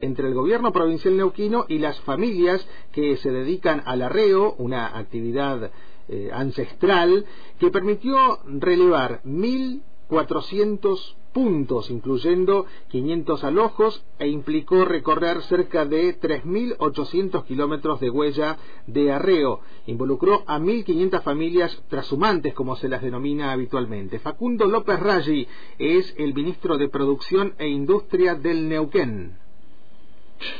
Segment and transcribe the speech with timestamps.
[0.00, 5.70] entre el gobierno provincial neuquino y las familias que se dedican al arreo, una actividad
[6.08, 7.24] eh, ancestral,
[7.58, 18.00] que permitió relevar 1.400 puntos, incluyendo 500 alojos, e implicó recorrer cerca de 3.800 kilómetros
[18.00, 19.60] de huella de arreo.
[19.86, 24.18] Involucró a 1.500 familias trashumantes, como se las denomina habitualmente.
[24.18, 25.46] Facundo López Raggi
[25.78, 29.38] es el ministro de Producción e Industria del Neuquén.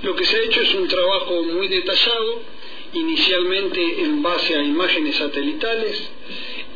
[0.03, 2.43] Lo que se ha hecho es un trabajo muy detallado,
[2.93, 6.11] inicialmente en base a imágenes satelitales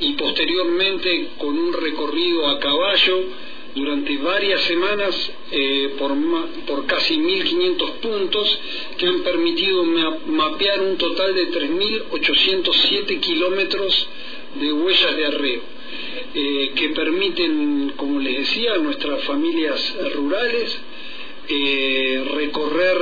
[0.00, 3.24] y posteriormente con un recorrido a caballo
[3.74, 8.58] durante varias semanas eh, por, casi 1.500 puntos
[8.96, 14.08] que han permitido mapear un total de 3.807 kilómetros
[14.60, 15.62] de huellas de arreo,
[16.34, 20.78] eh, que permiten, como les decía, a nuestras familias rurales
[21.46, 22.96] eh, recorrer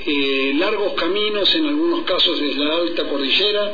[0.00, 3.72] eh, largos caminos, en algunos casos desde la alta cordillera,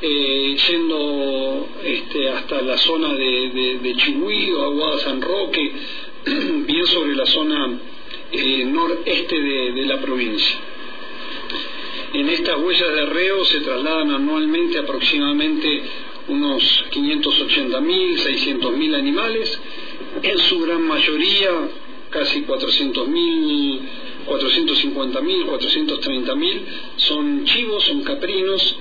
[0.00, 5.72] eh, yendo este, hasta la zona de, de, de Aguada San Roque,
[6.66, 7.78] bien sobre la zona
[8.66, 10.56] noreste de, la provincia.
[12.14, 15.82] En estas huellas de arreo se trasladan anualmente aproximadamente
[16.28, 19.60] unos 580.000, 600.000 animales,
[20.22, 21.50] en su gran mayoría
[22.10, 23.80] casi 400.000,
[24.26, 26.60] 450.000, 430.000
[26.96, 28.76] son chivos, son caprinos.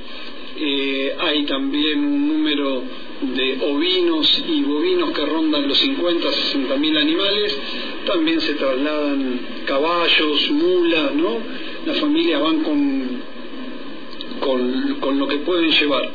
[0.60, 2.84] Eh, hay también un número
[3.22, 7.58] de ovinos y bovinos que rondan los 50, 60.000 animales.
[8.06, 11.38] También se trasladan caballos, mulas, ¿no?
[11.86, 13.22] Las familias van con,
[14.40, 16.10] con, lo que pueden llevar.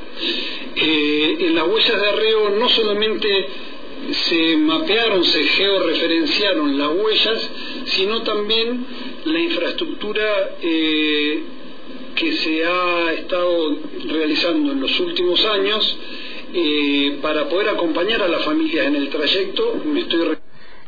[0.75, 3.49] Eh, en las huellas de arreo no solamente
[4.11, 7.51] se mapearon, se georreferenciaron las huellas,
[7.87, 8.85] sino también
[9.25, 11.43] la infraestructura eh,
[12.15, 15.97] que se ha estado realizando en los últimos años
[16.55, 19.81] eh, para poder acompañar a las familias en el trayecto.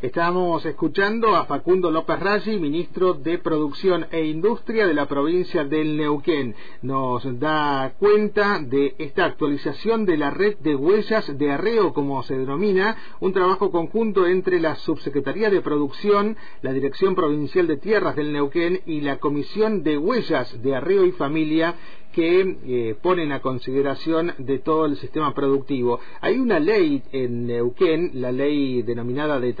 [0.01, 5.95] Estamos escuchando a Facundo López Raggi, ministro de Producción e Industria de la provincia del
[5.95, 6.53] Neuquén.
[6.81, 12.37] Nos da cuenta de esta actualización de la red de huellas de arreo, como se
[12.37, 18.33] denomina, un trabajo conjunto entre la Subsecretaría de Producción, la Dirección Provincial de Tierras del
[18.33, 21.75] Neuquén y la Comisión de Huellas de Arreo y Familia
[22.15, 25.99] que eh, ponen a consideración de todo el sistema productivo.
[26.21, 29.51] Hay una ley en Neuquén, la ley denominada de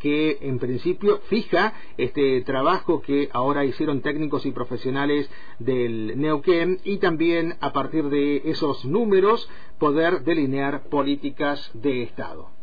[0.00, 6.98] que en principio fija este trabajo que ahora hicieron técnicos y profesionales del Neuquén y
[6.98, 9.48] también a partir de esos números
[9.78, 12.61] poder delinear políticas de Estado.